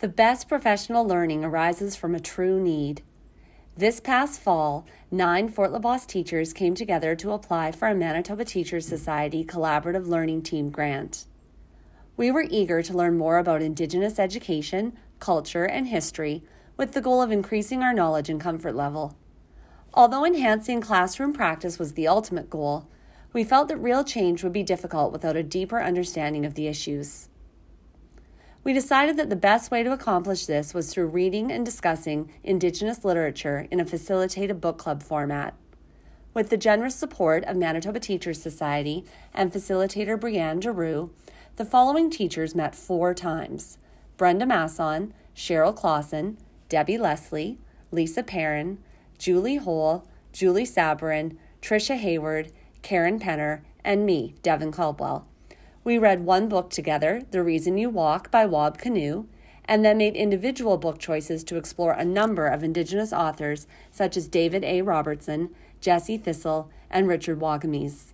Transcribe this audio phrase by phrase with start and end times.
[0.00, 3.02] The best professional learning arises from a true need.
[3.76, 8.86] This past fall, nine Fort LaBosse teachers came together to apply for a Manitoba Teachers
[8.86, 11.26] Society Collaborative Learning Team grant.
[12.16, 16.44] We were eager to learn more about Indigenous education, culture, and history
[16.76, 19.16] with the goal of increasing our knowledge and comfort level.
[19.92, 22.86] Although enhancing classroom practice was the ultimate goal,
[23.32, 27.28] we felt that real change would be difficult without a deeper understanding of the issues.
[28.68, 33.02] We decided that the best way to accomplish this was through reading and discussing Indigenous
[33.02, 35.54] literature in a facilitated book club format.
[36.34, 41.08] With the generous support of Manitoba Teachers Society and facilitator Brianne Giroux,
[41.56, 43.78] the following teachers met four times
[44.18, 46.36] Brenda Masson, Cheryl Clausen,
[46.68, 47.56] Debbie Leslie,
[47.90, 48.76] Lisa Perrin,
[49.18, 55.26] Julie Hole, Julie Sabarin, Tricia Hayward, Karen Penner, and me, Devin Caldwell.
[55.88, 59.24] We read one book together, The Reason You Walk by Wab Kinew,
[59.64, 64.28] and then made individual book choices to explore a number of Indigenous authors such as
[64.28, 64.82] David A.
[64.82, 65.48] Robertson,
[65.80, 68.12] Jesse Thistle, and Richard Wagamese.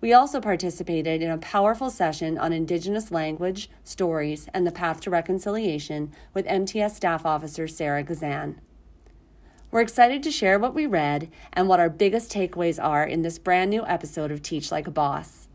[0.00, 5.10] We also participated in a powerful session on Indigenous language, stories, and the path to
[5.10, 8.60] reconciliation with MTS staff officer Sarah Gazan.
[9.72, 13.40] We're excited to share what we read and what our biggest takeaways are in this
[13.40, 15.45] brand new episode of Teach Like a Boss.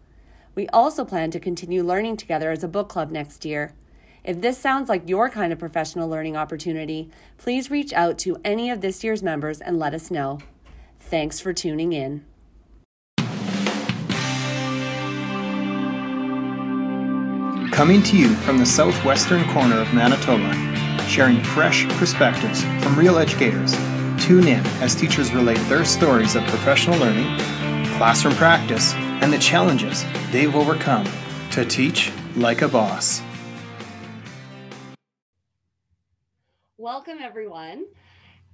[0.53, 3.73] We also plan to continue learning together as a book club next year.
[4.23, 8.69] If this sounds like your kind of professional learning opportunity, please reach out to any
[8.69, 10.39] of this year's members and let us know.
[10.99, 12.25] Thanks for tuning in.
[17.71, 20.53] Coming to you from the southwestern corner of Manitoba,
[21.07, 23.73] sharing fresh perspectives from real educators.
[24.23, 27.39] Tune in as teachers relate their stories of professional learning,
[27.97, 31.07] classroom practice, and the challenges they've overcome
[31.51, 33.21] to teach like a boss.
[36.77, 37.85] Welcome, everyone.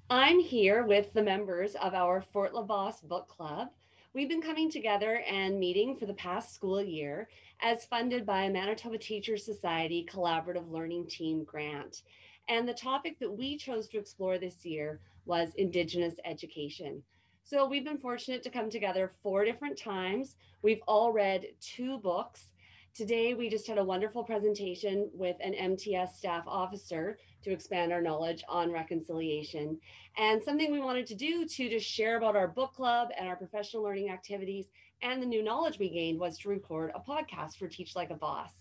[0.10, 3.70] I'm here with the members of our Fort LaBosse Book Club.
[4.14, 7.30] We've been coming together and meeting for the past school year
[7.62, 12.04] as funded by a Manitoba Teachers Society Collaborative Learning Team grant.
[12.50, 17.04] And the topic that we chose to explore this year was Indigenous education.
[17.50, 20.36] So we've been fortunate to come together four different times.
[20.64, 22.52] We've all read two books.
[22.94, 28.02] Today, we just had a wonderful presentation with an MTS staff officer to expand our
[28.02, 29.80] knowledge on reconciliation.
[30.18, 33.38] And something we wanted to do to just share about our book club and our
[33.38, 34.66] professional learning activities
[35.02, 38.16] and the new knowledge we gained was to record a podcast for Teach Like a
[38.16, 38.52] Boss.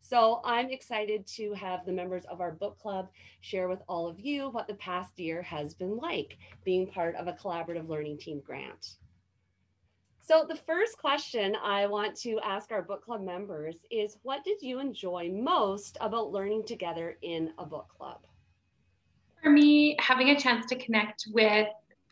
[0.00, 3.08] So I'm excited to have the members of our book club
[3.40, 7.28] share with all of you what the past year has been like being part of
[7.28, 8.96] a collaborative learning team grant.
[10.20, 14.62] So the first question I want to ask our book club members is what did
[14.62, 18.20] you enjoy most about learning together in a book club?
[19.42, 21.68] For me, having a chance to connect with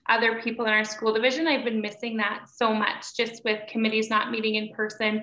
[0.09, 4.11] other people in our school division, I've been missing that so much just with committees
[4.11, 5.23] not meeting in person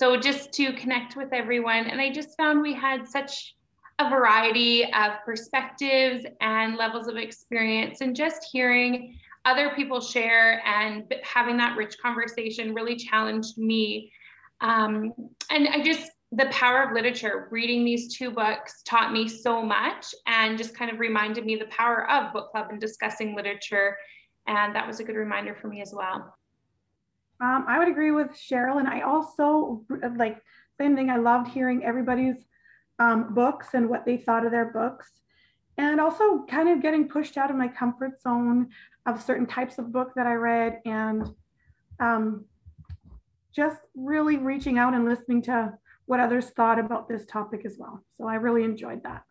[0.00, 1.84] so just to connect with everyone.
[1.84, 3.54] And I just found we had such
[3.98, 11.04] a variety of perspectives and levels of experience, and just hearing other people share and
[11.22, 14.10] having that rich conversation really challenged me.
[14.62, 15.12] Um,
[15.50, 20.06] and I just, the power of literature, reading these two books taught me so much
[20.26, 23.98] and just kind of reminded me the power of book club and discussing literature.
[24.46, 26.34] And that was a good reminder for me as well.
[27.40, 29.84] Um, I would agree with Cheryl, and I also
[30.16, 30.42] like
[30.78, 31.10] same thing.
[31.10, 32.36] I loved hearing everybody's
[32.98, 35.10] um, books and what they thought of their books,
[35.78, 38.68] and also kind of getting pushed out of my comfort zone
[39.06, 41.26] of certain types of book that I read, and
[41.98, 42.44] um,
[43.54, 45.72] just really reaching out and listening to
[46.06, 48.04] what others thought about this topic as well.
[48.16, 49.22] So I really enjoyed that.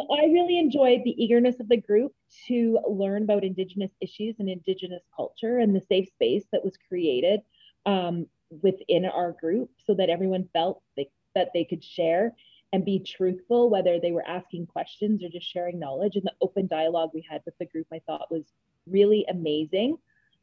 [0.00, 2.12] I really enjoyed the eagerness of the group
[2.46, 7.40] to learn about Indigenous issues and Indigenous culture and the safe space that was created
[7.86, 8.26] um,
[8.62, 12.34] within our group so that everyone felt they, that they could share
[12.72, 16.16] and be truthful, whether they were asking questions or just sharing knowledge.
[16.16, 18.44] And the open dialogue we had with the group, I thought was
[18.86, 19.98] really amazing.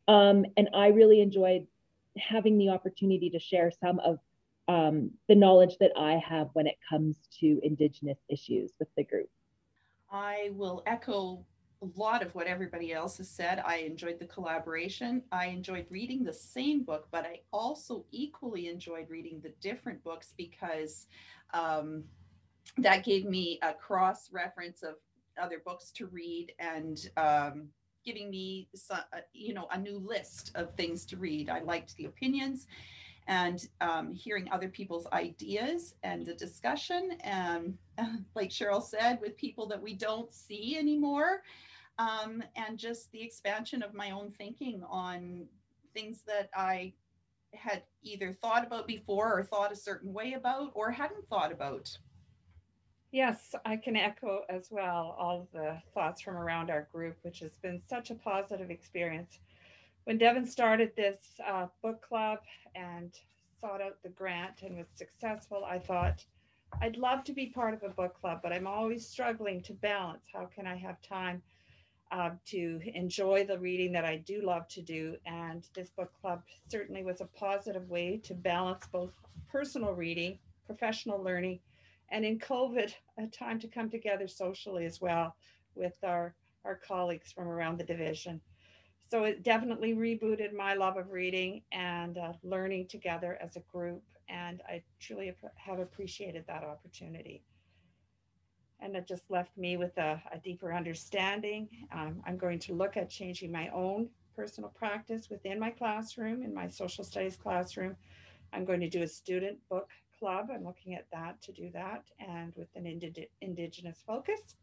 [0.08, 1.66] Um, and I really enjoyed
[2.18, 4.20] having the opportunity to share some of
[4.68, 9.30] um, the knowledge that I have when it comes to Indigenous issues with the group.
[10.12, 11.46] I will echo
[11.82, 13.64] a lot of what everybody else has said.
[13.66, 15.24] I enjoyed the collaboration.
[15.32, 20.34] I enjoyed reading the same book, but I also equally enjoyed reading the different books
[20.36, 21.08] because
[21.54, 22.04] um,
[22.78, 24.96] that gave me a cross reference of
[25.42, 27.70] other books to read and um,
[28.04, 31.50] giving me some, uh, you know a new list of things to read.
[31.50, 32.68] I liked the opinions
[33.30, 37.12] and um, hearing other people's ideas and the discussion.
[37.22, 37.78] And
[38.36, 41.44] like cheryl said with people that we don't see anymore
[41.98, 45.46] um, and just the expansion of my own thinking on
[45.94, 46.94] things that i
[47.54, 51.90] had either thought about before or thought a certain way about or hadn't thought about.
[53.12, 57.40] Yes, I can echo as well all of the thoughts from around our group, which
[57.40, 59.40] has been such a positive experience
[60.10, 62.40] when Devin started this uh, book club
[62.74, 63.14] and
[63.62, 66.26] sought out the grant and was successful, I thought
[66.82, 70.26] I'd love to be part of a book club, but I'm always struggling to balance.
[70.34, 71.44] How can I have time
[72.12, 75.16] uh, to enjoy the reading that I do love to do?
[75.28, 76.42] And this book club
[76.72, 79.14] certainly was a positive way to balance both
[79.48, 81.60] personal reading, professional learning,
[82.10, 85.36] and in COVID, a time to come together socially as well
[85.76, 86.34] with our,
[86.66, 88.42] our colleagues from around the division
[89.10, 94.04] so it definitely rebooted my love of reading and uh, learning together as a group
[94.30, 97.44] and i truly have appreciated that opportunity.
[98.82, 101.68] And it just left me with a, a deeper understanding.
[101.92, 106.54] Um, i'm going to look at changing my own personal practice within my classroom in
[106.54, 107.96] my social studies classroom.
[108.54, 110.48] I'm going to do a student book club.
[110.54, 114.56] I'm looking at that to do that and with an indig- indigenous focus.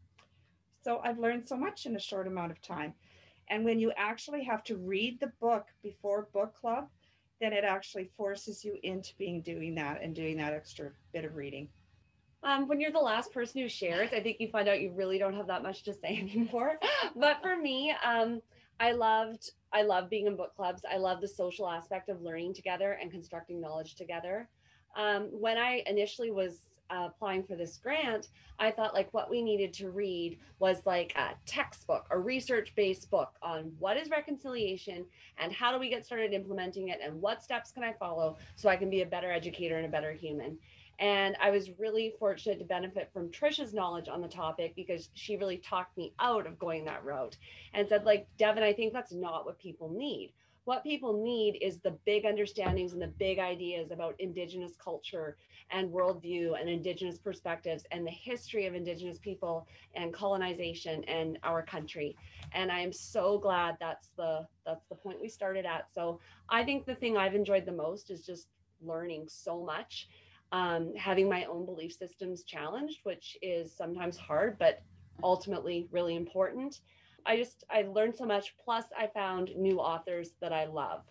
[0.83, 2.93] So i've learned so much in a short amount of time
[3.49, 6.87] and when you actually have to read the book before book club,
[7.39, 11.35] then it actually forces you into being doing that and doing that extra bit of
[11.35, 11.67] reading.
[12.43, 15.17] Um, when you're the last person who shares, I think you find out you really
[15.17, 16.79] don't have that much to say anymore.
[17.15, 18.41] but for me, um,
[18.79, 20.83] I loved I love being in book clubs.
[20.89, 24.47] I love the social aspect of learning together and constructing knowledge together.
[24.95, 28.29] Um, when I initially was uh, applying for this grant,
[28.59, 33.09] I thought like what we needed to read was like a textbook, a research based
[33.09, 35.05] book on what is reconciliation
[35.37, 38.69] and how do we get started implementing it and what steps can I follow so
[38.69, 40.57] I can be a better educator and a better human.
[40.99, 45.37] And I was really fortunate to benefit from Trisha's knowledge on the topic because she
[45.37, 47.37] really talked me out of going that route
[47.75, 50.33] and said, like, Devin, I think that's not what people need
[50.67, 55.37] what people need is the big understandings and the big ideas about indigenous culture
[55.71, 59.65] and worldview and indigenous perspectives and the history of indigenous people
[59.95, 62.17] and colonization and our country.
[62.51, 65.85] And i am so glad that's the that's the point we started at.
[65.95, 66.19] So
[66.49, 68.47] i think the thing i've enjoyed the most is just
[68.81, 70.09] learning so much
[70.51, 74.81] um, having my own belief systems challenged which is sometimes hard but
[75.23, 76.81] ultimately really important
[77.27, 78.55] I just I learned so much.
[78.63, 81.03] Plus, I found new authors that I love.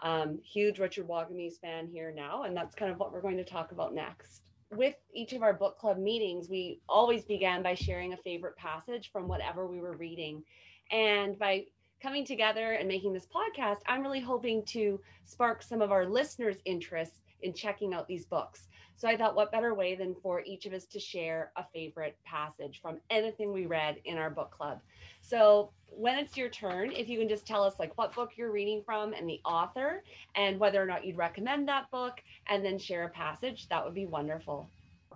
[0.00, 3.44] Um, huge Richard Wagamese fan here now, and that's kind of what we're going to
[3.44, 4.42] talk about next.
[4.70, 9.10] With each of our book club meetings, we always began by sharing a favorite passage
[9.12, 10.42] from whatever we were reading,
[10.90, 11.66] and by
[12.02, 16.56] coming together and making this podcast, I'm really hoping to spark some of our listeners'
[16.64, 18.68] interest in checking out these books.
[18.96, 22.16] So I thought, what better way than for each of us to share a favorite
[22.24, 24.80] passage from anything we read in our book club?
[25.20, 28.52] So when it's your turn, if you can just tell us like what book you're
[28.52, 30.02] reading from and the author
[30.34, 33.94] and whether or not you'd recommend that book and then share a passage, that would
[33.94, 34.68] be wonderful.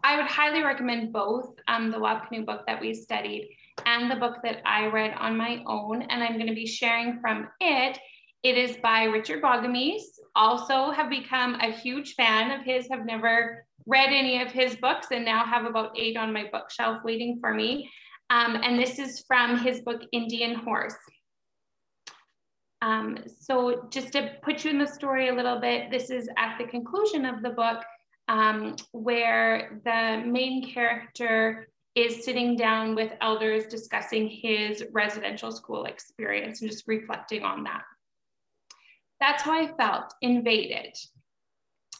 [0.04, 3.48] I would highly recommend both um, the Wab Kinew book that we studied
[3.84, 6.02] and the book that I read on my own.
[6.02, 7.98] And I'm going to be sharing from it.
[8.42, 10.20] It is by Richard Wagamese.
[10.34, 15.08] Also, have become a huge fan of his, have never read any of his books,
[15.10, 17.90] and now have about eight on my bookshelf waiting for me.
[18.30, 20.96] Um, and this is from his book, Indian Horse.
[22.82, 26.58] Um, so just to put you in the story a little bit, this is at
[26.58, 27.82] the conclusion of the book
[28.28, 36.60] um, where the main character is sitting down with elders discussing his residential school experience
[36.60, 37.82] and just reflecting on that.
[39.18, 40.94] That's how I felt, invaded.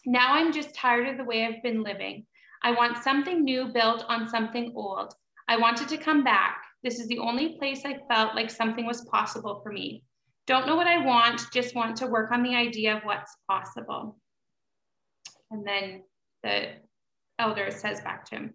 [0.05, 2.27] Now I'm just tired of the way I've been living.
[2.63, 5.15] I want something new built on something old.
[5.49, 6.59] I wanted to come back.
[6.83, 10.05] This is the only place I felt like something was possible for me.
[10.47, 14.19] Don't know what I want, just want to work on the idea of what's possible.
[15.51, 16.03] And then
[16.43, 16.75] the
[17.39, 18.55] elder says back to him,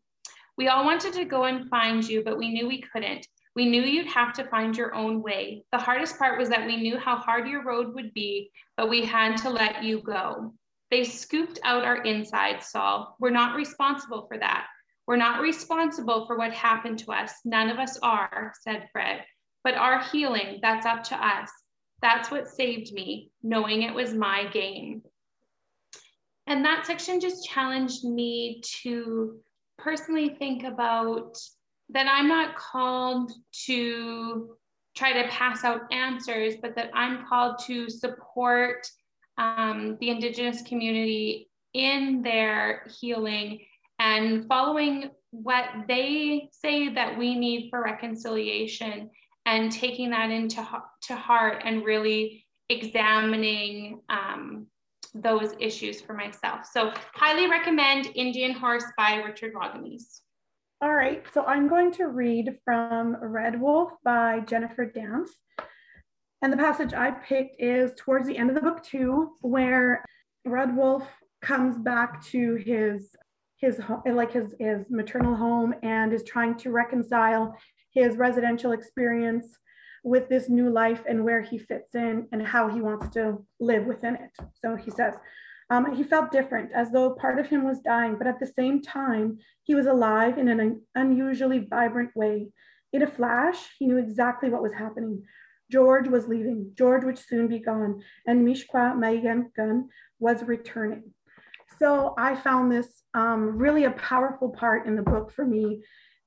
[0.58, 3.27] We all wanted to go and find you, but we knew we couldn't.
[3.55, 5.63] We knew you'd have to find your own way.
[5.72, 9.05] The hardest part was that we knew how hard your road would be, but we
[9.05, 10.53] had to let you go.
[10.89, 13.15] They scooped out our insides, Saul.
[13.20, 14.67] We're not responsible for that.
[15.08, 17.34] We're not responsible for what happened to us.
[17.43, 19.25] None of us are, said Fred.
[19.63, 21.50] But our healing, that's up to us.
[22.01, 25.03] That's what saved me, knowing it was my game.
[26.48, 29.39] And that section just challenged me to
[29.84, 31.38] personally think about
[31.90, 33.32] that I'm not called
[33.66, 34.56] to
[34.96, 38.88] try to pass out answers, but that I'm called to support
[39.38, 43.60] um, the Indigenous community in their healing
[44.00, 49.10] and following what they say that we need for reconciliation
[49.46, 50.66] and taking that into
[51.04, 54.68] to heart and really examining um,
[55.13, 56.68] those issues for myself.
[56.72, 60.22] So highly recommend Indian Horse by Richard Wagamese.
[60.82, 65.30] All right, so I'm going to read from Red Wolf by Jennifer Dance.
[66.41, 70.03] And the passage I picked is towards the end of the book too, where
[70.44, 71.08] Red Wolf
[71.41, 73.15] comes back to his
[73.58, 77.56] his like his his maternal home and is trying to reconcile
[77.94, 79.46] his residential experience
[80.03, 83.86] with this new life and where he fits in and how he wants to live
[83.86, 84.31] within it.
[84.62, 85.13] So he says,
[85.70, 88.81] um, he felt different, as though part of him was dying, but at the same
[88.81, 92.50] time, he was alive in an unusually vibrant way.
[92.91, 95.24] In a flash, he knew exactly what was happening.
[95.72, 99.86] George was leaving, George would soon be gone, and Mishkwa Mayengun
[100.20, 101.13] was returning.
[101.79, 105.84] So I found this um, really a powerful part in the book for me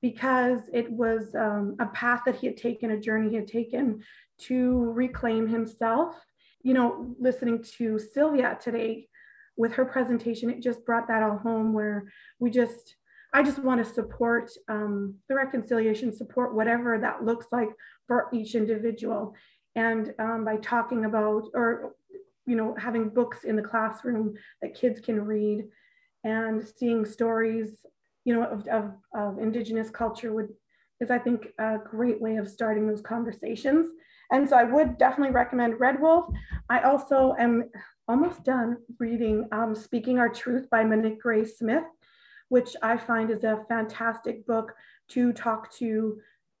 [0.09, 4.03] because it was um, a path that he had taken, a journey he had taken
[4.37, 6.13] to reclaim himself.
[6.61, 9.07] You know, listening to Sylvia today
[9.57, 12.97] with her presentation, it just brought that all home where we just,
[13.33, 17.69] I just want to support um, the reconciliation, support whatever that looks like
[18.05, 19.33] for each individual.
[19.73, 21.95] And um, by talking about, or,
[22.45, 25.65] you know, having books in the classroom that kids can read
[26.23, 27.83] and seeing stories
[28.25, 30.49] you know, of, of, of Indigenous culture would
[31.01, 33.91] is I think a great way of starting those conversations.
[34.31, 36.25] And so I would definitely recommend Red Wolf.
[36.69, 37.69] I also am
[38.07, 41.83] almost done reading um, Speaking Our Truth by Monique Gray Smith,
[42.49, 44.73] which I find is a fantastic book
[45.09, 46.17] to talk to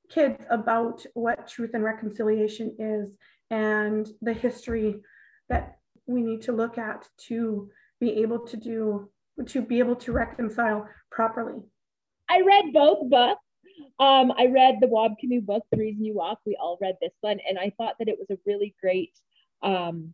[0.09, 3.15] kids about what truth and reconciliation is
[3.49, 5.01] and the history
[5.49, 7.69] that we need to look at to
[7.99, 9.09] be able to do
[9.47, 11.61] to be able to reconcile properly?
[12.29, 13.41] I read both books.
[13.99, 16.39] Um, I read the Wab Kinew book, The Reason You Walk.
[16.45, 19.11] We all read this one, and I thought that it was a really great,
[19.63, 20.13] um,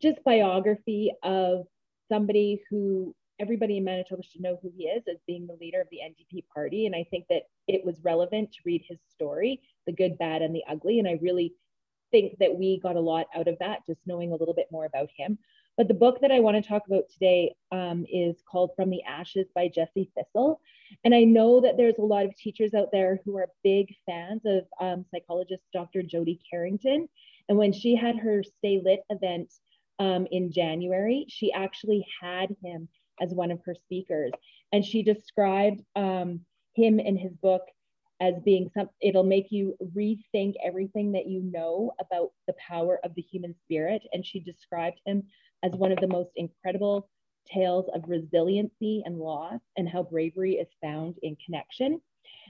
[0.00, 1.66] just biography of
[2.10, 5.88] somebody who everybody in Manitoba should know who he is as being the leader of
[5.90, 6.86] the NDP party.
[6.86, 10.54] And I think that it was relevant to read his story, the good, bad, and
[10.54, 10.98] the ugly.
[10.98, 11.54] And I really
[12.12, 14.84] think that we got a lot out of that, just knowing a little bit more
[14.84, 15.38] about him.
[15.76, 19.02] But the book that I want to talk about today um, is called From the
[19.04, 20.60] Ashes by Jesse Thistle.
[21.04, 24.42] And I know that there's a lot of teachers out there who are big fans
[24.44, 26.02] of um, psychologist Dr.
[26.02, 27.08] Jody Carrington.
[27.48, 29.52] And when she had her Stay Lit event
[29.98, 32.88] um, in January, she actually had him
[33.20, 34.32] as one of her speakers.
[34.72, 36.40] And she described um,
[36.74, 37.62] him in his book
[38.22, 43.14] as being some it'll make you rethink everything that you know about the power of
[43.16, 45.22] the human spirit and she described him
[45.64, 47.08] as one of the most incredible
[47.52, 52.00] tales of resiliency and loss and how bravery is found in connection.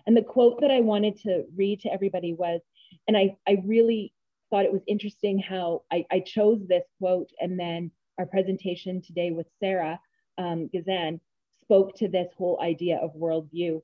[0.07, 2.61] And the quote that I wanted to read to everybody was,
[3.09, 4.13] and I, I really
[4.51, 9.31] thought it was interesting how I, I chose this quote and then our presentation today
[9.31, 9.99] with Sarah
[10.39, 11.21] um, Gazan
[11.63, 13.81] spoke to this whole idea of worldview.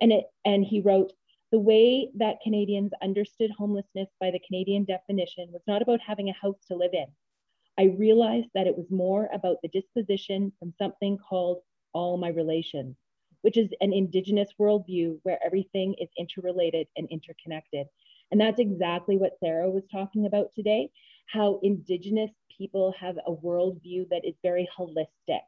[0.00, 1.12] And, it, and he wrote,
[1.52, 6.34] the way that Canadians understood homelessness by the Canadian definition was not about having a
[6.40, 7.06] house to live in.
[7.78, 11.60] I realized that it was more about the disposition from something called
[11.92, 12.96] all my relations,
[13.42, 17.86] which is an Indigenous worldview where everything is interrelated and interconnected.
[18.30, 20.90] And that's exactly what Sarah was talking about today
[21.26, 25.40] how Indigenous people have a worldview that is very holistic.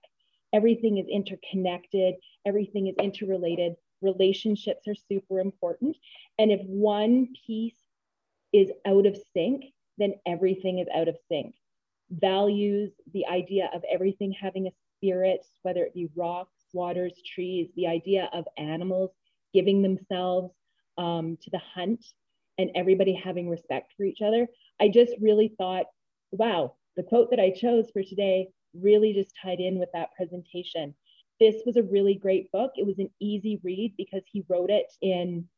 [0.52, 2.14] Everything is interconnected,
[2.46, 5.96] everything is interrelated, relationships are super important.
[6.38, 7.74] And if one piece
[8.52, 9.64] is out of sync,
[9.98, 11.54] then everything is out of sync
[12.10, 17.86] values the idea of everything having a spirit, whether it be rocks, waters, trees, the
[17.86, 19.10] idea of animals
[19.52, 20.52] giving themselves
[20.98, 22.04] um, to the hunt
[22.58, 24.46] and everybody having respect for each other.
[24.80, 25.86] I just really thought,
[26.30, 30.94] wow, the quote that I chose for today really just tied in with that presentation.
[31.40, 32.72] This was a really great book.
[32.76, 35.48] It was an easy read because he wrote it in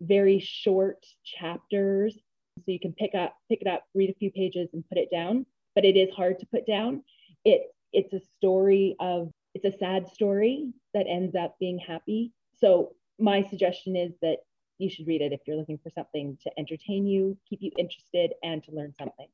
[0.00, 2.14] very short chapters.
[2.58, 5.10] So you can pick up, pick it up, read a few pages and put it
[5.10, 5.46] down
[5.76, 7.04] but it is hard to put down.
[7.44, 12.32] It it's a story of it's a sad story that ends up being happy.
[12.56, 14.38] So my suggestion is that
[14.78, 18.32] you should read it if you're looking for something to entertain you, keep you interested,
[18.42, 19.28] and to learn something.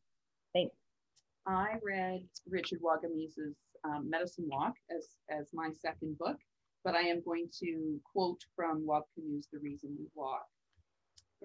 [1.47, 6.37] I read Richard Wagamese's um, Medicine Walk as, as my second book,
[6.85, 10.47] but I am going to quote from Kinew's The Reason We Walk.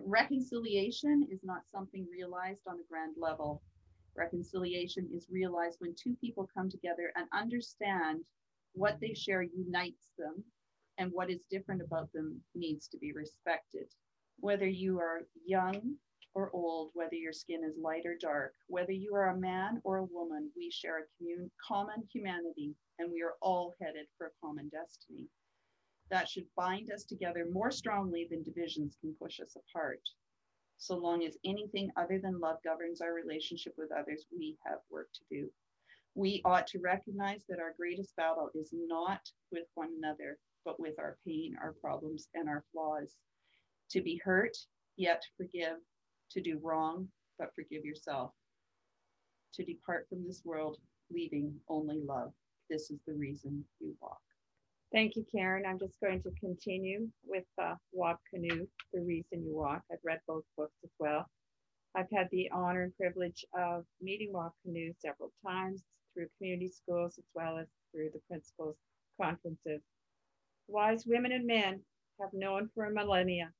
[0.05, 3.61] Reconciliation is not something realized on a grand level,
[4.17, 8.25] Reconciliation is realized when two people come together and understand
[8.73, 10.43] what they share unites them
[10.97, 13.85] and what is different about them needs to be respected.
[14.39, 15.95] Whether you are young
[16.33, 19.97] or old, whether your skin is light or dark, whether you are a man or
[19.97, 24.45] a woman, we share a commun- common humanity and we are all headed for a
[24.45, 25.27] common destiny.
[26.09, 30.01] That should bind us together more strongly than divisions can push us apart.
[30.77, 35.09] So long as anything other than love governs our relationship with others, we have work
[35.13, 35.49] to do.
[36.13, 40.99] We ought to recognize that our greatest battle is not with one another, but with
[40.99, 43.15] our pain, our problems, and our flaws.
[43.91, 44.55] To be hurt,
[44.97, 45.77] yet forgive.
[46.31, 47.07] To do wrong,
[47.39, 48.31] but forgive yourself.
[49.53, 50.77] To depart from this world,
[51.09, 52.33] leaving only love.
[52.69, 54.19] This is the reason you walk.
[54.91, 55.65] Thank you, Karen.
[55.65, 59.81] I'm just going to continue with uh, Wab Kinew, The Reason You Walk.
[59.91, 61.25] I've read both books as well.
[61.95, 67.17] I've had the honor and privilege of meeting Wab Kinew several times through community schools
[67.17, 68.77] as well as through the principals'
[69.21, 69.81] conferences.
[70.67, 71.81] Wise women and men
[72.21, 73.51] have known for a millennia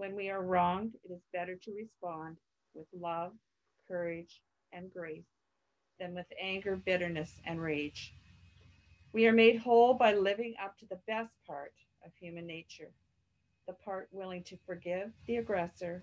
[0.00, 2.38] when we are wronged, it is better to respond
[2.72, 3.32] with love,
[3.86, 4.40] courage,
[4.72, 5.28] and grace
[5.98, 8.14] than with anger, bitterness, and rage.
[9.12, 12.90] We are made whole by living up to the best part of human nature
[13.66, 16.02] the part willing to forgive the aggressor,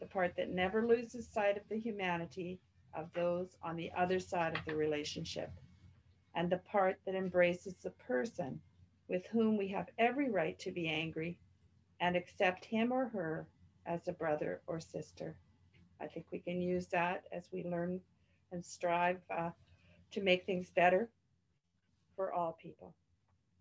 [0.00, 2.58] the part that never loses sight of the humanity
[2.94, 5.50] of those on the other side of the relationship,
[6.34, 8.58] and the part that embraces the person
[9.08, 11.38] with whom we have every right to be angry
[12.00, 13.46] and accept him or her
[13.86, 15.36] as a brother or sister.
[16.00, 18.00] I think we can use that as we learn
[18.52, 19.50] and strive uh,
[20.12, 21.08] to make things better
[22.14, 22.94] for all people,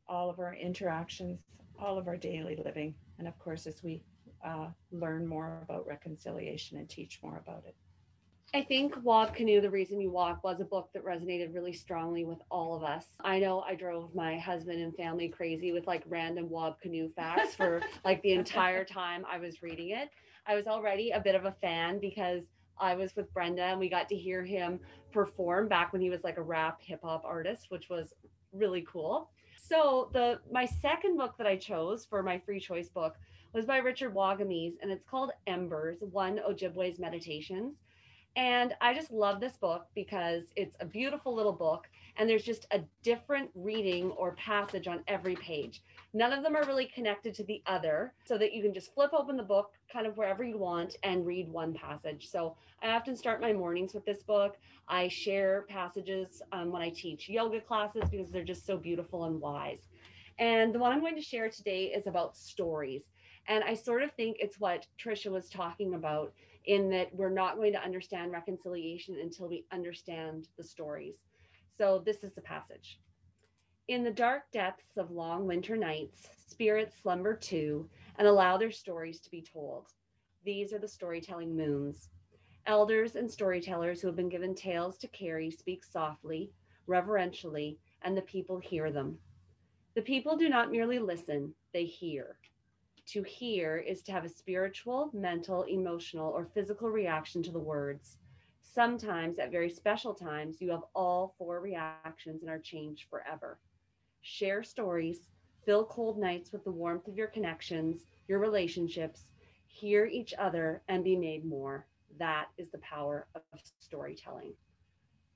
[0.08, 1.40] all of our interactions,
[1.80, 4.02] all of our daily living, and of course, as we
[4.44, 7.76] uh, learn more about reconciliation and teach more about it.
[8.54, 12.24] I think Wab Kinew, The Reason You Walk was a book that resonated really strongly
[12.24, 13.06] with all of us.
[13.22, 17.56] I know I drove my husband and family crazy with like random Wab Kinew facts
[17.56, 20.10] for like the entire time I was reading it.
[20.48, 22.44] I was already a bit of a fan because
[22.80, 24.80] I was with Brenda and we got to hear him
[25.12, 28.14] perform back when he was like a rap hip hop artist, which was
[28.54, 29.30] really cool.
[29.58, 33.16] So the my second book that I chose for my free choice book
[33.54, 37.76] was by Richard Wagamese and it's called Embers, One Ojibwe's Meditations.
[38.36, 42.66] And I just love this book because it's a beautiful little book and there's just
[42.72, 45.82] a different reading or passage on every page.
[46.14, 49.12] None of them are really connected to the other so that you can just flip
[49.14, 52.30] open the book kind of wherever you want and read one passage.
[52.30, 54.58] So I often start my mornings with this book.
[54.88, 59.40] I share passages um, when I teach yoga classes because they're just so beautiful and
[59.40, 59.88] wise.
[60.40, 63.04] And the one I'm going to share today is about stories.
[63.48, 66.34] And I sort of think it's what Trisha was talking about
[66.66, 71.16] in that we're not going to understand reconciliation until we understand the stories.
[71.78, 73.00] So this is the passage.
[73.88, 79.20] In the dark depths of long winter nights, spirits slumber too and allow their stories
[79.22, 79.88] to be told.
[80.44, 82.10] These are the storytelling moons.
[82.66, 86.52] Elders and storytellers who have been given tales to carry speak softly,
[86.88, 89.20] reverentially, and the people hear them.
[89.94, 92.38] The people do not merely listen, they hear.
[93.08, 98.18] To hear is to have a spiritual, mental, emotional, or physical reaction to the words.
[98.62, 103.36] Sometimes, at very special times, you have all four reactions and are changed forever.
[104.04, 105.20] Share stories,
[105.66, 109.26] fill cold nights with the warmth of your connections, your relationships,
[109.68, 111.88] hear each other, and be made more.
[112.18, 114.34] That is the power of storytelling.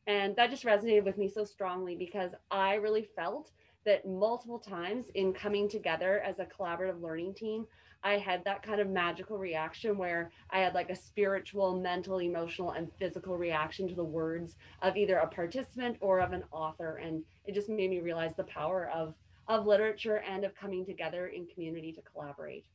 [0.07, 3.51] And that just resonated with me so strongly because I really felt
[3.89, 7.65] that multiple times in coming together as a collaborative learning team,
[8.03, 12.71] I had that kind of magical reaction where I had like a spiritual, mental, emotional,
[12.73, 16.97] and physical reaction to the words of either a participant or of an author.
[16.97, 19.15] And it just made me realize the power of,
[19.47, 22.65] of literature and of coming together in community to collaborate.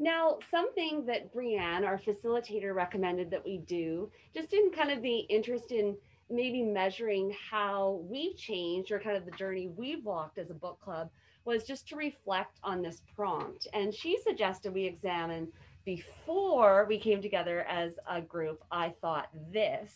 [0.00, 5.18] Now, something that Brianne, our facilitator, recommended that we do, just in kind of the
[5.18, 5.96] interest in
[6.30, 10.78] maybe measuring how we've changed or kind of the journey we've walked as a book
[10.80, 11.10] club
[11.44, 13.66] was just to reflect on this prompt.
[13.74, 15.48] And she suggested we examine
[15.84, 19.92] before we came together as a group, I thought this.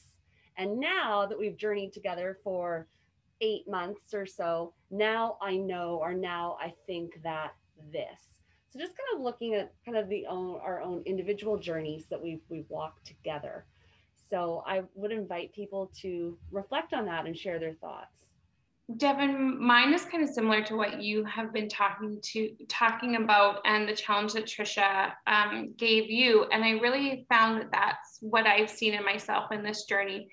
[0.56, 2.86] And now that we've journeyed together for
[3.40, 7.54] eight months or so, now I know, or now I think that
[7.92, 8.40] this.
[8.70, 12.22] So just kind of looking at kind of the own our own individual journeys that
[12.22, 13.64] we've we've walked together.
[14.30, 18.24] So I would invite people to reflect on that and share their thoughts.
[18.96, 23.60] Devin, mine is kind of similar to what you have been talking to talking about
[23.66, 26.44] and the challenge that Trisha um, gave you.
[26.52, 30.28] And I really found that that's what I've seen in myself in this journey.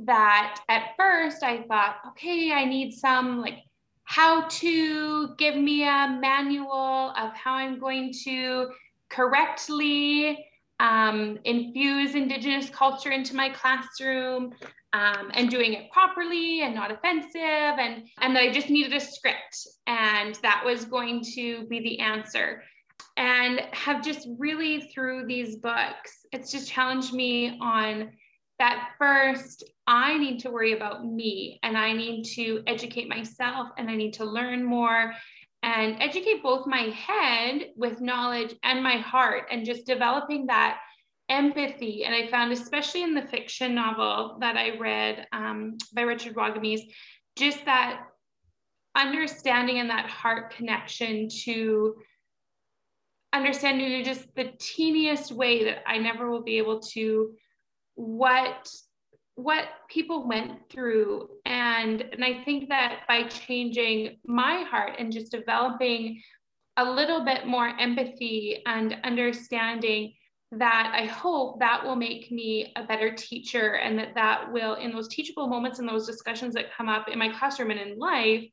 [0.00, 3.58] that at first I thought, okay, I need some like
[4.04, 8.70] how to give me a manual of how I'm going to
[9.08, 10.44] correctly
[10.80, 14.54] um, infuse Indigenous culture into my classroom
[14.92, 19.00] um, and doing it properly and not offensive, and, and that I just needed a
[19.00, 22.64] script, and that was going to be the answer.
[23.16, 28.10] And have just really through these books, it's just challenged me on
[28.58, 33.90] that first I need to worry about me and I need to educate myself and
[33.90, 35.14] I need to learn more
[35.62, 40.78] and educate both my head with knowledge and my heart and just developing that
[41.28, 42.04] empathy.
[42.04, 46.82] And I found, especially in the fiction novel that I read um, by Richard Wagamese,
[47.36, 48.00] just that
[48.96, 51.96] understanding and that heart connection to
[53.32, 57.32] understanding in just the teeniest way that I never will be able to
[57.94, 58.68] what
[59.34, 61.28] what people went through.
[61.46, 66.22] And and i think that by changing my heart and just developing
[66.76, 70.14] a little bit more empathy and understanding
[70.52, 74.92] that i hope that will make me a better teacher and that that will in
[74.92, 78.44] those teachable moments and those discussions that come up in my classroom and in life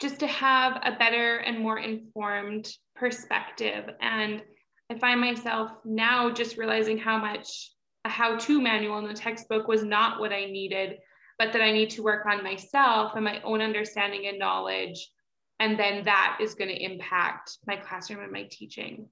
[0.00, 3.84] just to have a better and more informed perspective.
[4.00, 4.42] And
[4.90, 7.70] i find myself now just realizing how much
[8.04, 10.98] a how to manual in the textbook was not what I needed,
[11.38, 15.10] but that I need to work on myself and my own understanding and knowledge.
[15.58, 19.08] And then that is going to impact my classroom and my teaching.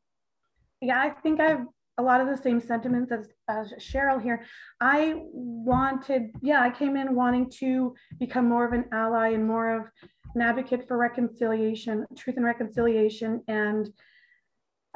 [0.81, 1.66] Yeah, I think I've
[1.98, 4.46] a lot of the same sentiments as, as Cheryl here.
[4.81, 9.74] I wanted, yeah, I came in wanting to become more of an ally and more
[9.74, 9.87] of
[10.35, 13.90] an advocate for reconciliation, truth and reconciliation, and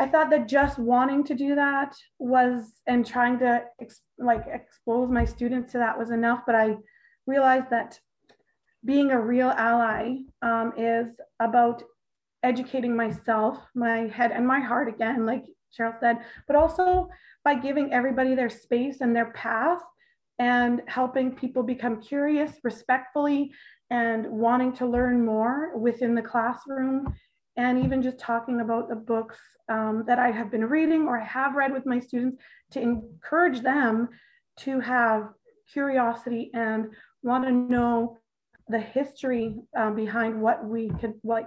[0.02, 5.08] I thought that just wanting to do that was and trying to ex, like expose
[5.12, 6.40] my students to that was enough.
[6.44, 6.76] But I
[7.28, 8.00] realized that
[8.84, 11.06] being a real ally um, is
[11.38, 11.84] about
[12.42, 17.08] educating myself, my head and my heart again, like Cheryl said, but also
[17.44, 19.82] by giving everybody their space and their path
[20.40, 23.52] and helping people become curious respectfully
[23.90, 27.14] and wanting to learn more within the classroom
[27.56, 29.38] and even just talking about the books
[29.68, 33.60] um, that I have been reading or I have read with my students to encourage
[33.60, 34.08] them
[34.60, 35.28] to have
[35.70, 36.86] curiosity and
[37.22, 38.18] want to know
[38.68, 41.46] the history um, behind what we could like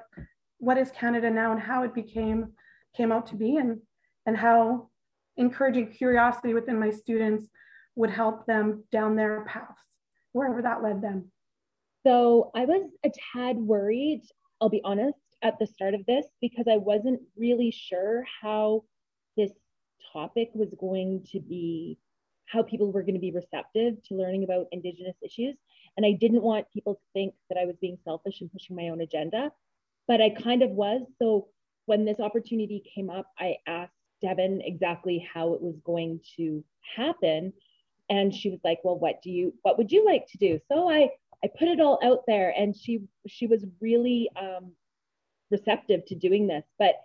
[0.60, 2.54] what is Canada now and how it became
[2.96, 3.80] came out to be and
[4.26, 4.90] and how
[5.38, 7.48] encouraging curiosity within my students
[7.96, 9.82] would help them down their paths
[10.34, 11.32] wherever that led them.
[12.06, 14.22] So I was a tad worried,
[14.62, 18.84] I'll be honest, at the start of this because I wasn't really sure how
[19.38, 19.52] this
[20.12, 22.00] topic was going to be,
[22.48, 25.56] how people were going to be receptive to learning about Indigenous issues.
[25.98, 28.90] And I didn't want people to think that I was being selfish and pushing my
[28.90, 29.52] own agenda,
[30.08, 31.02] but I kind of was.
[31.20, 31.48] So
[31.86, 36.64] when this opportunity came up, I asked Devin exactly how it was going to
[36.96, 37.54] happen.
[38.10, 40.60] And she was like, well, what do you, what would you like to do?
[40.72, 41.12] So I,
[41.44, 44.72] I put it all out there and she, she was really um,
[45.52, 46.64] receptive to doing this.
[46.80, 46.96] But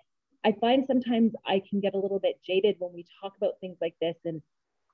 [0.44, 3.76] I find sometimes I can get a little bit jaded when we talk about things
[3.81, 4.16] like this.
[4.24, 4.42] And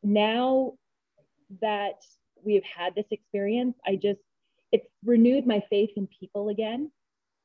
[0.03, 0.75] now
[1.61, 2.05] that
[2.45, 4.21] we've had this experience, I just,
[4.73, 6.91] it's renewed my faith in people again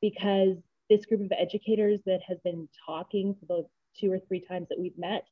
[0.00, 0.56] because
[0.90, 3.66] this group of educators that has been talking for the
[3.98, 5.24] two or three times that we've met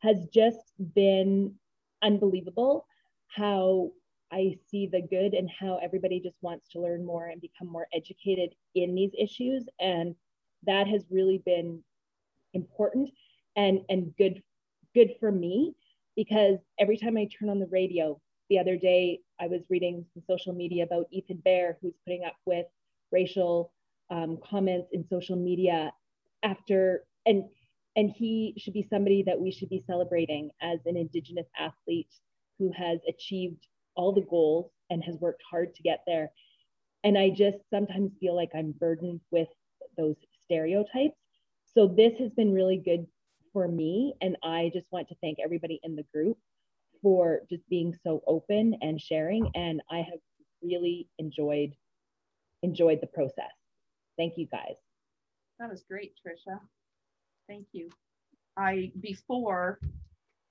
[0.00, 1.54] has just been
[2.02, 2.86] unbelievable
[3.28, 3.90] how
[4.32, 7.86] I see the good and how everybody just wants to learn more and become more
[7.94, 9.64] educated in these issues.
[9.80, 10.14] And
[10.66, 11.82] that has really been
[12.52, 13.10] important
[13.54, 14.42] and, and good,
[14.94, 15.74] good for me
[16.16, 20.22] because every time I turn on the radio, the other day I was reading some
[20.26, 22.66] social media about Ethan Bear, who's putting up with
[23.12, 23.72] racial
[24.10, 25.92] um, comments in social media
[26.42, 27.44] after, and,
[27.96, 32.12] and he should be somebody that we should be celebrating as an Indigenous athlete
[32.58, 36.30] who has achieved all the goals and has worked hard to get there.
[37.04, 39.48] And I just sometimes feel like I'm burdened with
[39.96, 41.16] those stereotypes.
[41.74, 43.06] So this has been really good
[43.52, 44.14] for me.
[44.20, 46.38] And I just want to thank everybody in the group
[47.02, 49.50] for just being so open and sharing.
[49.54, 50.20] And I have
[50.62, 51.74] really enjoyed
[52.62, 53.52] enjoyed the process.
[54.16, 54.76] Thank you guys.
[55.58, 56.58] That was great, Trisha.
[57.48, 57.90] Thank you.
[58.56, 59.78] I before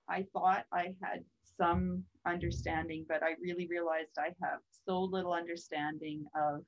[0.08, 1.24] I thought I had
[1.58, 6.62] some understanding, but I really realized I have so little understanding of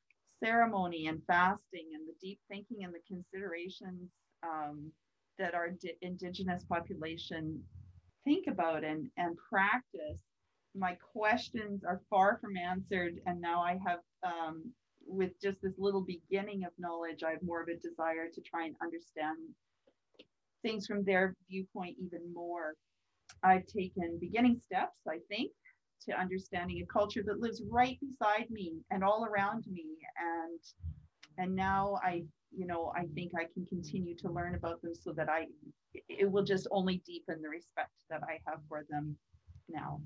[0.43, 4.09] ceremony and fasting and the deep thinking and the considerations
[4.43, 4.91] um,
[5.39, 5.69] that our
[6.01, 7.61] indigenous population
[8.23, 10.21] think about and, and practice
[10.77, 14.71] my questions are far from answered, and now I have, um,
[15.05, 18.65] with just this little beginning of knowledge, I have more of a desire to try
[18.65, 19.37] and understand
[20.61, 22.75] things from their viewpoint even more.
[23.43, 25.51] I've taken beginning steps, I think,
[26.07, 29.85] to understanding a culture that lives right beside me and all around me,
[30.17, 30.59] and
[31.37, 32.23] and now I,
[32.55, 35.45] you know, I think I can continue to learn about them so that I,
[36.09, 39.15] it will just only deepen the respect that I have for them
[39.69, 40.01] now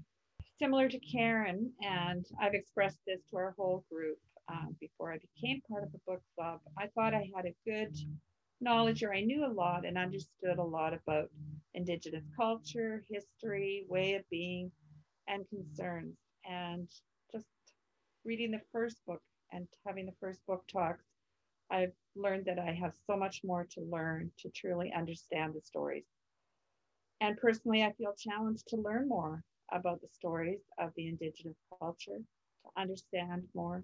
[0.62, 5.60] similar to Karen, and I've expressed this to our whole group um, before I became
[5.68, 6.60] part of the book club.
[6.78, 7.98] I thought I had a good
[8.62, 11.30] knowledge or I knew a lot and understood a lot about
[11.74, 14.72] Indigenous culture, history, way of being,
[15.28, 16.16] and concerns.
[16.50, 16.88] And
[17.32, 17.46] just
[18.26, 19.22] reading the first book
[19.52, 21.06] and having the first book talks,
[21.72, 26.06] I've learned that I have so much more to learn to truly understand the stories.
[27.22, 32.18] And personally, I feel challenged to learn more about the stories of the Indigenous culture,
[32.18, 33.84] to understand more,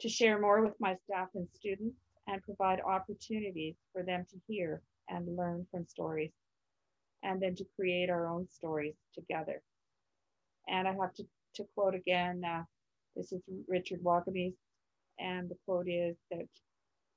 [0.00, 1.96] to share more with my staff and students,
[2.30, 6.30] and provide opportunities for them to hear and learn from stories,
[7.22, 9.60] and then to create our own stories together.
[10.68, 11.24] And I have to,
[11.56, 12.62] to quote again, uh,
[13.16, 14.54] this is Richard Wagamese,
[15.18, 16.48] and the quote is that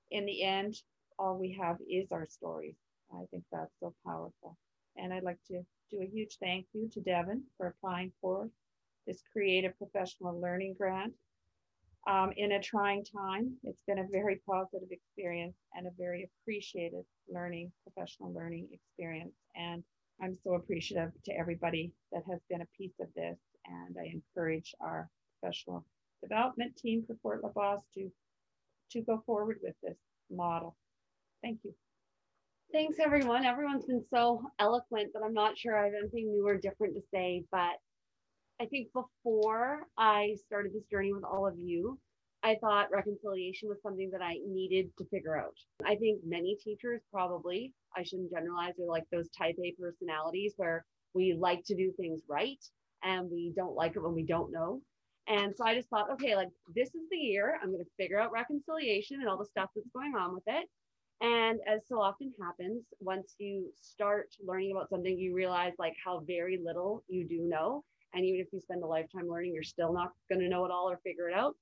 [0.10, 0.76] in the end,
[1.20, 2.76] all we have is our stories.
[3.12, 4.58] I think that's so powerful.
[4.98, 8.50] And I'd like to do a huge thank you to Devin for applying for
[9.06, 11.14] this Creative Professional Learning Grant.
[12.06, 17.06] Um, in a trying time, it's been a very positive experience and a very appreciated
[17.30, 19.34] learning, professional learning experience.
[19.56, 19.84] And
[20.22, 23.38] I'm so appreciative to everybody that has been a piece of this.
[23.66, 25.86] And I encourage our professional
[26.22, 28.12] development team for Fort La Bosse to,
[28.92, 29.98] to go forward with this
[30.30, 30.76] model.
[31.42, 31.74] Thank you.
[32.74, 33.46] Thanks, everyone.
[33.46, 37.02] Everyone's been so eloquent that I'm not sure I have anything new or different to
[37.14, 37.44] say.
[37.52, 37.78] But
[38.62, 42.00] I think before I started this journey with all of you,
[42.44, 45.56] I thought reconciliation was something that I needed to figure out.
[45.86, 50.86] I think many teachers probably, I shouldn't generalize, are like those type A personalities where
[51.14, 52.60] we like to do things right
[53.04, 54.82] and we don't like it when we don't know.
[55.28, 58.20] And so I just thought, okay, like this is the year I'm going to figure
[58.20, 60.68] out reconciliation and all the stuff that's going on with it.
[61.22, 66.24] And as so often happens, once you start learning about something, you realize like how
[66.28, 67.84] very little you do know.
[68.14, 70.72] And even if you spend a lifetime learning, you're still not going to know it
[70.72, 71.56] all or figure it out.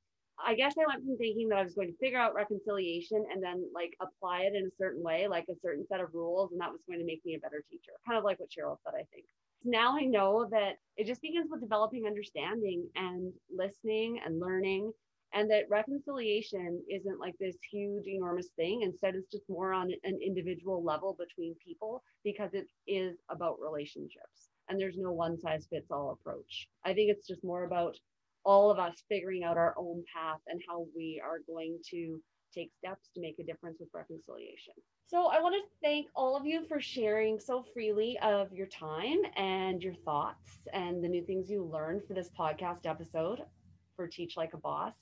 [0.43, 3.43] I guess I went from thinking that I was going to figure out reconciliation and
[3.43, 6.59] then like apply it in a certain way, like a certain set of rules, and
[6.61, 7.91] that was going to make me a better teacher.
[8.07, 9.25] Kind of like what Cheryl said, I think.
[9.63, 14.91] Now I know that it just begins with developing understanding and listening and learning
[15.33, 20.19] and that reconciliation isn't like this huge enormous thing instead it's just more on an
[20.25, 25.91] individual level between people because it is about relationships and there's no one size fits
[25.91, 27.95] all approach i think it's just more about
[28.43, 32.19] all of us figuring out our own path and how we are going to
[32.53, 34.73] take steps to make a difference with reconciliation.
[35.07, 39.17] So, I want to thank all of you for sharing so freely of your time
[39.35, 43.41] and your thoughts and the new things you learned for this podcast episode
[43.95, 44.93] for Teach Like a Boss.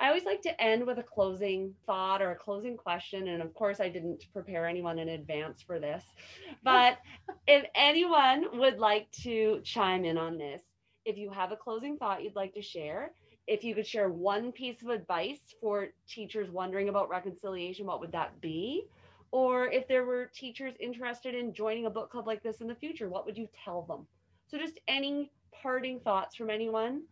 [0.00, 3.28] I always like to end with a closing thought or a closing question.
[3.28, 6.02] And of course, I didn't prepare anyone in advance for this.
[6.64, 6.98] But
[7.46, 10.62] if anyone would like to chime in on this,
[11.04, 13.12] if you have a closing thought you'd like to share,
[13.46, 18.12] if you could share one piece of advice for teachers wondering about reconciliation, what would
[18.12, 18.84] that be?
[19.32, 22.74] Or if there were teachers interested in joining a book club like this in the
[22.74, 24.06] future, what would you tell them?
[24.48, 27.02] So, just any parting thoughts from anyone,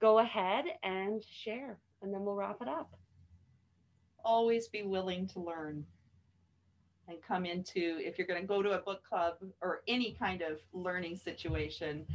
[0.00, 2.90] go ahead and share and then we'll wrap it up.
[4.24, 5.84] Always be willing to learn
[7.08, 10.42] and come into, if you're going to go to a book club or any kind
[10.42, 12.06] of learning situation,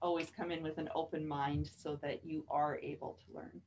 [0.00, 3.60] always come in with an open mind so that you are able to learn.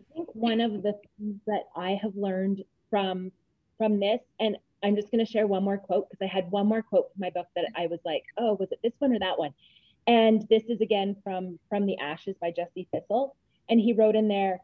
[0.00, 3.32] I think one of the things that I have learned from
[3.76, 6.66] from this, and I'm just going to share one more quote because I had one
[6.66, 9.18] more quote from my book that I was like, oh, was it this one or
[9.18, 9.52] that one?
[10.06, 13.36] And this is again from from the Ashes by Jesse Thistle,
[13.68, 14.60] and he wrote in there,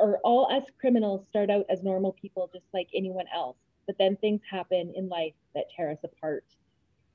[0.00, 3.56] or all us criminals start out as normal people just like anyone else.
[3.86, 6.44] But then things happen in life that tear us apart.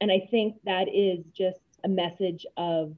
[0.02, 2.94] And i think that is just a message of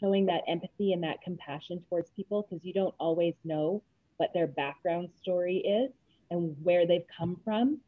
[0.00, 3.82] showing that empathy and that compassion towards people because you don't always know
[4.16, 5.92] what their background story is
[6.30, 7.78] and where they've come from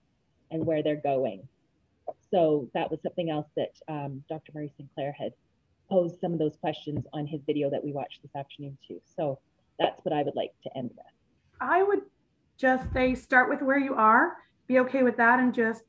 [0.50, 1.46] and where they're going.
[2.30, 5.32] So that was something else that um, dr murray sinclair had
[5.90, 9.00] posed some of those questions on his video that we watched this afternoon too.
[9.16, 9.38] So
[9.78, 11.06] that's what i would like to end with
[11.60, 12.02] I would
[12.58, 14.36] just say start with where you are,
[14.66, 15.84] be okay with that, and just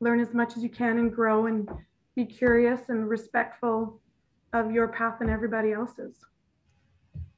[0.00, 1.68] learn as much as you can and grow and
[2.14, 4.00] be curious and respectful
[4.52, 6.16] of your path and everybody else's.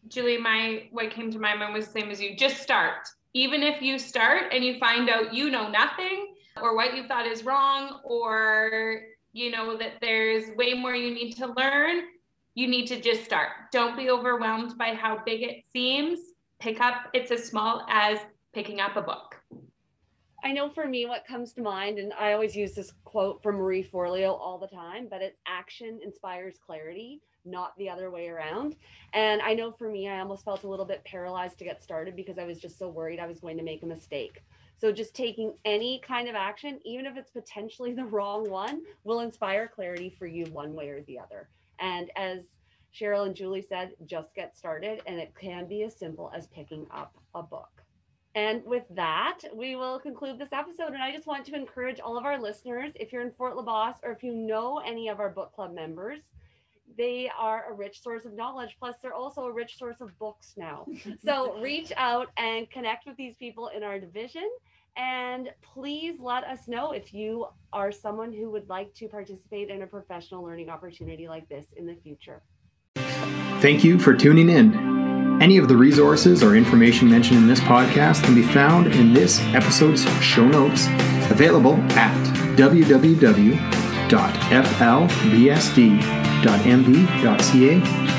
[0.09, 2.37] Julie, my what came to my mind was the same as you.
[2.37, 3.09] Just start.
[3.33, 7.27] Even if you start and you find out you know nothing or what you thought
[7.27, 12.03] is wrong or you know that there's way more you need to learn,
[12.55, 13.49] you need to just start.
[13.73, 16.19] Don't be overwhelmed by how big it seems.
[16.59, 18.19] Pick up, it's as small as
[18.53, 19.37] picking up a book.
[20.43, 23.57] I know for me, what comes to mind, and I always use this quote from
[23.57, 28.77] Marie Forleo all the time, but it's action inspires clarity, not the other way around.
[29.13, 32.17] And I know for me, I almost felt a little bit paralyzed to get started
[32.17, 34.43] because I was just so worried I was going to make a mistake.
[34.79, 39.21] So just taking any kind of action, even if it's potentially the wrong one, will
[39.21, 41.49] inspire clarity for you one way or the other.
[41.81, 42.41] And as
[42.95, 46.87] Cheryl and Julie said, just get started, and it can be as simple as picking
[46.91, 47.83] up a book.
[48.35, 50.93] And with that, we will conclude this episode.
[50.93, 53.99] And I just want to encourage all of our listeners if you're in Fort LaBosse
[54.05, 56.21] or if you know any of our book club members,
[56.97, 58.77] they are a rich source of knowledge.
[58.79, 60.87] Plus, they're also a rich source of books now.
[61.25, 64.49] so reach out and connect with these people in our division.
[64.97, 69.83] And please let us know if you are someone who would like to participate in
[69.83, 72.43] a professional learning opportunity like this in the future.
[73.61, 75.01] Thank you for tuning in.
[75.41, 79.41] Any of the resources or information mentioned in this podcast can be found in this
[79.55, 80.87] episode's show notes,
[81.31, 82.15] available at
[82.57, 83.43] www.flbsd.mb.ca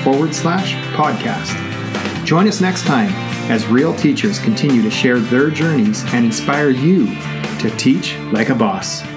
[0.04, 2.26] forward slash podcast.
[2.26, 3.10] Join us next time
[3.52, 7.06] as real teachers continue to share their journeys and inspire you
[7.60, 9.11] to teach like a boss.